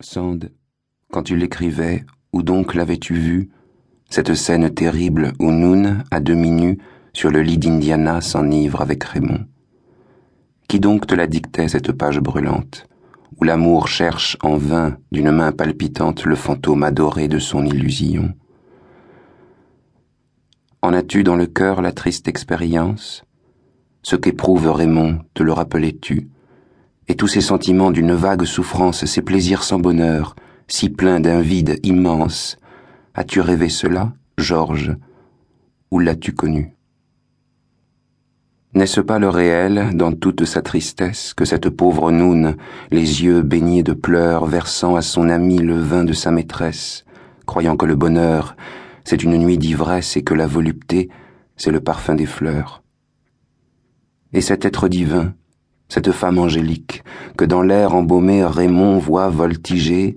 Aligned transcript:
Sand, 0.00 0.50
quand 1.12 1.24
tu 1.24 1.36
l'écrivais, 1.36 2.04
où 2.32 2.42
donc 2.42 2.74
l'avais-tu 2.74 3.14
vu, 3.14 3.50
cette 4.08 4.34
scène 4.34 4.70
terrible 4.70 5.32
où 5.38 5.50
Noon, 5.50 5.98
à 6.10 6.20
demi 6.20 6.50
nu, 6.50 6.78
sur 7.12 7.30
le 7.30 7.42
lit 7.42 7.58
d'Indiana, 7.58 8.20
s'enivre 8.20 8.80
avec 8.80 9.04
Raymond. 9.04 9.46
Qui 10.68 10.80
donc 10.80 11.06
te 11.06 11.14
la 11.14 11.26
dictait, 11.26 11.68
cette 11.68 11.92
page 11.92 12.20
brûlante, 12.20 12.86
où 13.38 13.44
l'amour 13.44 13.88
cherche 13.88 14.36
en 14.42 14.56
vain, 14.56 14.96
d'une 15.12 15.30
main 15.30 15.52
palpitante, 15.52 16.24
le 16.24 16.36
fantôme 16.36 16.82
adoré 16.82 17.28
de 17.28 17.38
son 17.38 17.64
illusion? 17.64 18.32
En 20.82 20.94
as-tu 20.94 21.24
dans 21.24 21.36
le 21.36 21.46
cœur 21.46 21.82
la 21.82 21.92
triste 21.92 22.26
expérience? 22.26 23.24
Ce 24.02 24.16
qu'éprouve 24.16 24.70
Raymond, 24.70 25.18
te 25.34 25.42
le 25.42 25.52
rappelais-tu? 25.52 26.30
Et 27.10 27.16
tous 27.16 27.26
ces 27.26 27.40
sentiments 27.40 27.90
d'une 27.90 28.12
vague 28.12 28.44
souffrance, 28.44 29.04
ces 29.04 29.20
plaisirs 29.20 29.64
sans 29.64 29.80
bonheur, 29.80 30.36
si 30.68 30.88
pleins 30.88 31.18
d'un 31.18 31.40
vide 31.40 31.80
immense. 31.82 32.56
As-tu 33.16 33.40
rêvé 33.40 33.68
cela, 33.68 34.12
Georges, 34.38 34.96
ou 35.90 35.98
l'as-tu 35.98 36.34
connu? 36.34 36.72
N'est-ce 38.74 39.00
pas 39.00 39.18
le 39.18 39.28
réel, 39.28 39.90
dans 39.94 40.12
toute 40.12 40.44
sa 40.44 40.62
tristesse, 40.62 41.34
que 41.34 41.44
cette 41.44 41.68
pauvre 41.68 42.12
Noune, 42.12 42.54
les 42.92 43.24
yeux 43.24 43.42
baignés 43.42 43.82
de 43.82 43.92
pleurs, 43.92 44.46
versant 44.46 44.94
à 44.94 45.02
son 45.02 45.28
ami 45.30 45.58
le 45.58 45.80
vin 45.80 46.04
de 46.04 46.12
sa 46.12 46.30
maîtresse, 46.30 47.04
croyant 47.44 47.76
que 47.76 47.86
le 47.86 47.96
bonheur, 47.96 48.54
c'est 49.02 49.24
une 49.24 49.36
nuit 49.36 49.58
d'ivresse 49.58 50.16
et 50.16 50.22
que 50.22 50.34
la 50.34 50.46
volupté, 50.46 51.08
c'est 51.56 51.72
le 51.72 51.80
parfum 51.80 52.14
des 52.14 52.26
fleurs? 52.26 52.84
Et 54.32 54.40
cet 54.40 54.64
être 54.64 54.86
divin, 54.86 55.34
cette 55.90 56.12
femme 56.12 56.38
angélique 56.38 57.02
que 57.36 57.44
dans 57.44 57.62
l'air 57.62 57.94
embaumé 57.94 58.44
Raymond 58.44 58.98
voit 58.98 59.28
voltiger, 59.28 60.14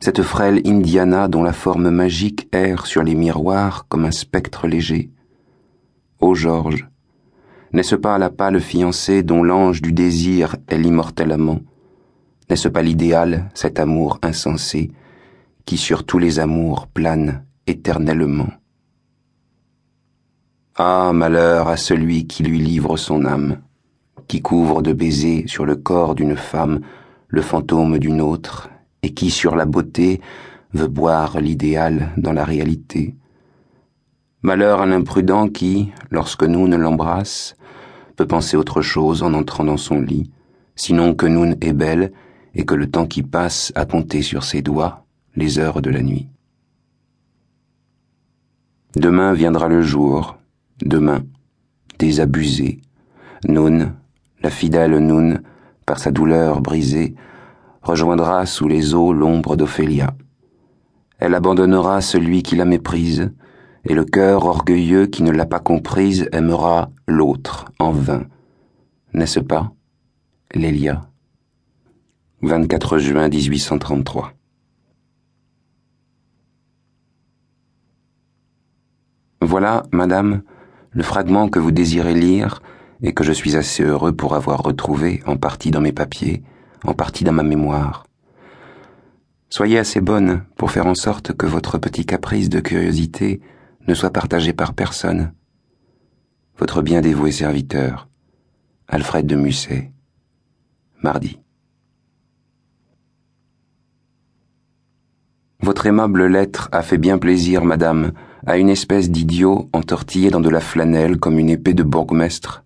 cette 0.00 0.22
frêle 0.22 0.62
Indiana 0.66 1.28
dont 1.28 1.42
la 1.42 1.52
forme 1.52 1.90
magique 1.90 2.48
erre 2.50 2.86
sur 2.86 3.02
les 3.04 3.14
miroirs 3.14 3.86
comme 3.88 4.06
un 4.06 4.10
spectre 4.10 4.66
léger. 4.66 5.10
Ô 6.18 6.34
Georges, 6.34 6.88
n'est-ce 7.72 7.94
pas 7.94 8.18
la 8.18 8.30
pâle 8.30 8.60
fiancée 8.60 9.22
dont 9.22 9.42
l'ange 9.42 9.82
du 9.82 9.92
désir 9.92 10.56
est 10.66 10.78
l'immortel 10.78 11.30
amant? 11.30 11.60
N'est-ce 12.48 12.68
pas 12.68 12.82
l'idéal, 12.82 13.50
cet 13.54 13.78
amour 13.78 14.18
insensé, 14.22 14.90
qui 15.66 15.76
sur 15.76 16.04
tous 16.04 16.18
les 16.18 16.38
amours 16.38 16.86
plane 16.86 17.44
éternellement? 17.66 18.48
Ah, 20.74 21.12
malheur 21.14 21.68
à 21.68 21.76
celui 21.76 22.26
qui 22.26 22.42
lui 22.42 22.58
livre 22.58 22.96
son 22.96 23.26
âme 23.26 23.58
qui 24.32 24.40
couvre 24.40 24.80
de 24.80 24.94
baisers 24.94 25.44
sur 25.46 25.66
le 25.66 25.76
corps 25.76 26.14
d'une 26.14 26.36
femme 26.36 26.80
le 27.28 27.42
fantôme 27.42 27.98
d'une 27.98 28.22
autre, 28.22 28.70
et 29.02 29.12
qui, 29.12 29.30
sur 29.30 29.54
la 29.54 29.66
beauté, 29.66 30.22
veut 30.72 30.88
boire 30.88 31.38
l'idéal 31.38 32.12
dans 32.16 32.32
la 32.32 32.46
réalité. 32.46 33.14
Malheur 34.40 34.80
à 34.80 34.86
l'imprudent 34.86 35.48
qui, 35.48 35.92
lorsque 36.10 36.44
nous 36.44 36.66
ne 36.66 36.78
l'embrasse, 36.78 37.56
peut 38.16 38.26
penser 38.26 38.56
autre 38.56 38.80
chose 38.80 39.22
en 39.22 39.34
entrant 39.34 39.64
dans 39.64 39.76
son 39.76 40.00
lit, 40.00 40.30
sinon 40.76 41.14
que 41.14 41.26
Noun 41.26 41.58
est 41.60 41.74
belle 41.74 42.10
et 42.54 42.64
que 42.64 42.74
le 42.74 42.90
temps 42.90 43.06
qui 43.06 43.22
passe 43.22 43.70
a 43.74 43.84
compté 43.84 44.22
sur 44.22 44.44
ses 44.44 44.62
doigts 44.62 45.04
les 45.36 45.58
heures 45.58 45.82
de 45.82 45.90
la 45.90 46.00
nuit. 46.00 46.30
Demain 48.96 49.34
viendra 49.34 49.68
le 49.68 49.82
jour, 49.82 50.38
demain, 50.80 51.22
désabusé, 51.98 52.80
Noun 53.46 53.92
la 54.42 54.50
fidèle 54.50 54.98
Noun, 54.98 55.42
par 55.86 55.98
sa 55.98 56.10
douleur 56.10 56.60
brisée, 56.60 57.14
rejoindra 57.82 58.44
sous 58.46 58.68
les 58.68 58.94
eaux 58.94 59.12
l'ombre 59.12 59.56
d'Ophélia. 59.56 60.14
Elle 61.18 61.34
abandonnera 61.34 62.00
celui 62.00 62.42
qui 62.42 62.56
la 62.56 62.64
méprise, 62.64 63.32
et 63.84 63.94
le 63.94 64.04
cœur 64.04 64.44
orgueilleux 64.46 65.06
qui 65.06 65.22
ne 65.22 65.32
l'a 65.32 65.46
pas 65.46 65.60
comprise 65.60 66.28
aimera 66.32 66.90
l'autre 67.06 67.66
en 67.78 67.92
vain. 67.92 68.24
N'est-ce 69.12 69.40
pas, 69.40 69.72
Lélia? 70.54 71.02
24 72.42 72.98
juin 72.98 73.28
1833 73.28 74.32
Voilà, 79.40 79.82
madame, 79.92 80.42
le 80.90 81.02
fragment 81.02 81.48
que 81.48 81.58
vous 81.58 81.72
désirez 81.72 82.14
lire 82.14 82.62
et 83.02 83.12
que 83.12 83.24
je 83.24 83.32
suis 83.32 83.56
assez 83.56 83.82
heureux 83.82 84.12
pour 84.12 84.34
avoir 84.34 84.62
retrouvé, 84.62 85.22
en 85.26 85.36
partie 85.36 85.70
dans 85.70 85.80
mes 85.80 85.92
papiers, 85.92 86.42
en 86.84 86.94
partie 86.94 87.24
dans 87.24 87.32
ma 87.32 87.42
mémoire. 87.42 88.06
Soyez 89.50 89.78
assez 89.78 90.00
bonne 90.00 90.44
pour 90.56 90.70
faire 90.70 90.86
en 90.86 90.94
sorte 90.94 91.32
que 91.32 91.46
votre 91.46 91.78
petit 91.78 92.06
caprice 92.06 92.48
de 92.48 92.60
curiosité 92.60 93.40
ne 93.86 93.94
soit 93.94 94.12
partagé 94.12 94.52
par 94.52 94.72
personne. 94.72 95.32
Votre 96.56 96.80
bien 96.80 97.00
dévoué 97.00 97.32
serviteur, 97.32 98.08
Alfred 98.88 99.26
de 99.26 99.36
Musset, 99.36 99.92
mardi. 101.02 101.38
Votre 105.60 105.86
aimable 105.86 106.26
lettre 106.26 106.68
a 106.72 106.82
fait 106.82 106.98
bien 106.98 107.18
plaisir, 107.18 107.64
madame, 107.64 108.12
à 108.46 108.56
une 108.58 108.68
espèce 108.68 109.10
d'idiot 109.10 109.68
entortillé 109.72 110.30
dans 110.30 110.40
de 110.40 110.48
la 110.48 110.60
flanelle 110.60 111.18
comme 111.18 111.38
une 111.38 111.50
épée 111.50 111.74
de 111.74 111.84
bourgmestre 111.84 112.61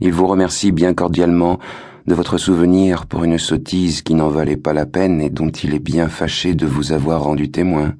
il 0.00 0.12
vous 0.12 0.26
remercie 0.26 0.72
bien 0.72 0.94
cordialement 0.94 1.58
de 2.06 2.14
votre 2.14 2.38
souvenir 2.38 3.06
pour 3.06 3.24
une 3.24 3.38
sottise 3.38 4.02
qui 4.02 4.14
n'en 4.14 4.28
valait 4.28 4.56
pas 4.56 4.72
la 4.72 4.86
peine 4.86 5.20
et 5.20 5.30
dont 5.30 5.50
il 5.50 5.74
est 5.74 5.78
bien 5.78 6.08
fâché 6.08 6.54
de 6.54 6.66
vous 6.66 6.92
avoir 6.92 7.22
rendu 7.22 7.50
témoin. 7.50 7.94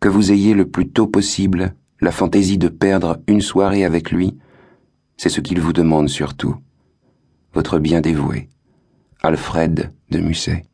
Que 0.00 0.08
vous 0.08 0.32
ayez 0.32 0.54
le 0.54 0.68
plus 0.68 0.88
tôt 0.88 1.06
possible 1.06 1.74
la 2.00 2.10
fantaisie 2.10 2.58
de 2.58 2.68
perdre 2.68 3.20
une 3.28 3.40
soirée 3.40 3.84
avec 3.84 4.10
lui, 4.10 4.36
c'est 5.16 5.28
ce 5.28 5.40
qu'il 5.40 5.60
vous 5.60 5.72
demande 5.72 6.08
surtout. 6.08 6.56
Votre 7.54 7.78
bien 7.78 8.00
dévoué, 8.00 8.48
Alfred 9.22 9.92
de 10.10 10.18
Musset. 10.18 10.64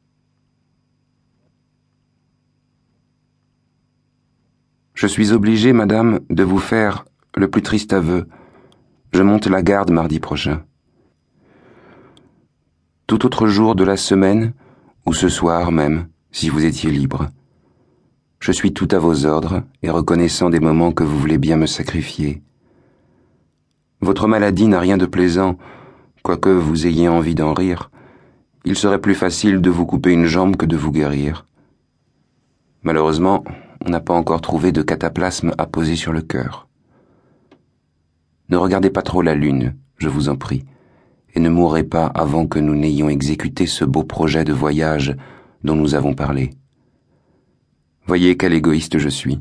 Je 4.95 5.07
suis 5.07 5.33
obligé, 5.33 5.75
madame, 5.75 6.21
de 6.31 6.43
vous 6.43 6.59
faire 6.59 7.05
le 7.37 7.51
plus 7.51 7.63
triste 7.63 7.93
aveu 7.93 8.27
je 9.13 9.23
monte 9.23 9.47
la 9.47 9.63
garde 9.63 9.91
mardi 9.91 10.21
prochain. 10.21 10.65
Tout 13.07 13.25
autre 13.25 13.47
jour 13.47 13.75
de 13.75 13.85
la 13.85 13.97
semaine, 13.97 14.53
ou 15.07 15.15
ce 15.15 15.29
soir 15.29 15.73
même, 15.73 16.09
si 16.31 16.49
vous 16.49 16.65
étiez 16.65 16.91
libre. 16.91 17.29
Je 18.41 18.53
suis 18.53 18.73
tout 18.73 18.89
à 18.91 18.99
vos 18.99 19.27
ordres 19.27 19.63
et 19.83 19.91
reconnaissant 19.91 20.51
des 20.51 20.61
moments 20.61 20.93
que 20.93 21.05
vous 21.05 21.19
voulez 21.19 21.39
bien 21.39 21.57
me 21.57 21.67
sacrifier. 21.67 22.43
Votre 24.01 24.29
maladie 24.29 24.69
n'a 24.69 24.79
rien 24.79 24.97
de 24.97 25.07
plaisant, 25.07 25.59
quoique 26.23 26.51
vous 26.51 26.87
ayez 26.87 27.09
envie 27.09 27.35
d'en 27.35 27.55
rire. 27.55 27.91
Il 28.65 28.77
serait 28.77 29.01
plus 29.01 29.15
facile 29.15 29.61
de 29.61 29.71
vous 29.71 29.87
couper 29.87 30.13
une 30.13 30.27
jambe 30.27 30.57
que 30.57 30.67
de 30.67 30.77
vous 30.77 30.93
guérir. 30.93 31.47
Malheureusement, 32.83 33.43
on 33.85 33.91
n'a 33.91 34.01
pas 34.01 34.15
encore 34.15 34.41
trouvé 34.41 34.71
de 34.71 34.83
cataplasme 34.83 35.53
à 35.59 35.67
poser 35.67 35.97
sur 35.97 36.13
le 36.13 36.21
cœur. 36.21 36.68
Ne 38.49 38.57
regardez 38.57 38.91
pas 38.91 39.03
trop 39.03 39.23
la 39.23 39.35
lune, 39.35 39.77
je 39.99 40.09
vous 40.09 40.29
en 40.29 40.37
prie, 40.37 40.65
et 41.35 41.41
ne 41.41 41.51
mourrez 41.51 41.85
pas 41.85 42.07
avant 42.07 42.47
que 42.47 42.59
nous 42.59 42.75
n'ayons 42.75 43.09
exécuté 43.09 43.67
ce 43.67 43.85
beau 43.85 44.05
projet 44.05 44.45
de 44.45 44.53
voyage 44.53 45.17
dont 45.65 45.77
nous 45.77 45.95
avons 45.95 46.15
parlé. 46.15 46.51
Voyez 48.07 48.37
quel 48.39 48.55
égoïste 48.55 48.99
je 48.99 49.09
suis. 49.11 49.41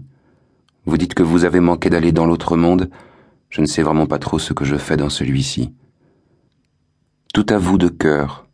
Vous 0.85 0.97
dites 0.97 1.13
que 1.13 1.23
vous 1.23 1.45
avez 1.45 1.61
manqué 1.61 1.89
d'aller 1.89 2.11
dans 2.11 2.25
l'autre 2.25 2.57
monde, 2.57 2.89
je 3.49 3.61
ne 3.61 3.65
sais 3.65 3.81
vraiment 3.83 4.07
pas 4.07 4.19
trop 4.19 4.39
ce 4.39 4.53
que 4.53 4.65
je 4.65 4.75
fais 4.75 4.97
dans 4.97 5.09
celui-ci. 5.09 5.73
Tout 7.33 7.45
à 7.49 7.57
vous 7.57 7.77
de 7.77 7.87
cœur. 7.87 8.47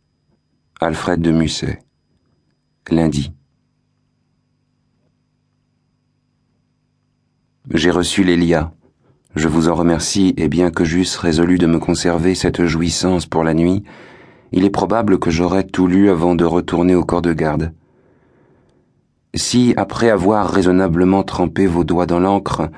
Alfred 0.80 1.20
de 1.20 1.32
Musset. 1.32 1.80
Lundi. 2.90 3.32
J'ai 7.72 7.90
reçu 7.90 8.22
l'Elia. 8.22 8.72
Je 9.34 9.48
vous 9.48 9.68
en 9.68 9.74
remercie, 9.74 10.32
et 10.36 10.48
bien 10.48 10.70
que 10.70 10.84
j'eusse 10.84 11.16
résolu 11.16 11.58
de 11.58 11.66
me 11.66 11.80
conserver 11.80 12.36
cette 12.36 12.64
jouissance 12.66 13.26
pour 13.26 13.42
la 13.42 13.52
nuit, 13.52 13.82
il 14.52 14.64
est 14.64 14.70
probable 14.70 15.18
que 15.18 15.30
j'aurais 15.30 15.64
tout 15.64 15.88
lu 15.88 16.08
avant 16.08 16.36
de 16.36 16.44
retourner 16.44 16.94
au 16.94 17.04
corps 17.04 17.22
de 17.22 17.32
garde. 17.32 17.72
Si, 19.34 19.74
après 19.76 20.10
avoir 20.10 20.48
raisonnablement 20.48 21.24
trempé 21.24 21.66
vos 21.66 21.82
doigts 21.82 22.06
dans 22.06 22.20
l'encre, 22.20 22.70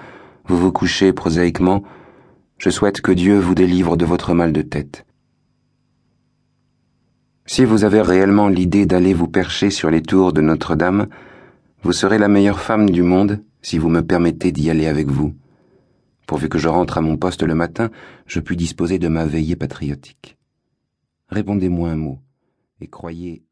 vous 0.47 0.57
vous 0.57 0.73
couchez 0.73 1.13
prosaïquement, 1.13 1.83
je 2.57 2.71
souhaite 2.71 3.03
que 3.03 3.13
Dieu 3.13 3.39
vous 3.39 3.55
délivre 3.55 3.99
de 3.99 4.07
votre 4.07 4.33
mal 4.33 4.55
de 4.55 4.63
tête. 4.63 5.05
Si 7.45 7.67
vous 7.67 7.85
avez 7.85 8.01
réellement 8.01 8.49
l'idée 8.49 8.87
d'aller 8.87 9.13
vous 9.13 9.29
percher 9.29 9.69
sur 9.69 9.91
les 9.91 10.01
tours 10.01 10.33
de 10.33 10.41
Notre-Dame, 10.41 11.09
vous 11.83 11.93
serez 11.93 12.17
la 12.17 12.29
meilleure 12.29 12.61
femme 12.61 12.89
du 12.89 13.03
monde 13.03 13.43
si 13.61 13.77
vous 13.77 13.91
me 13.91 14.01
permettez 14.01 14.53
d'y 14.53 14.71
aller 14.71 14.87
avec 14.87 15.09
vous. 15.09 15.35
Pourvu 16.27 16.49
que 16.49 16.59
je 16.59 16.69
rentre 16.69 16.99
à 16.99 17.01
mon 17.01 17.17
poste 17.17 17.45
le 17.45 17.55
matin, 17.55 17.91
je 18.27 18.41
puis 18.41 18.57
disposer 18.57 18.99
de 18.99 19.09
ma 19.09 19.25
veillée 19.25 19.57
patriotique. 19.57 20.37
Répondez-moi 21.29 21.91
un 21.91 21.97
mot, 21.97 22.21
et 22.81 22.89
croyez 22.89 23.46